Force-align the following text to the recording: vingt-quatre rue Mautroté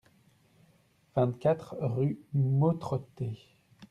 vingt-quatre 1.13 1.75
rue 1.79 2.19
Mautroté 2.33 3.37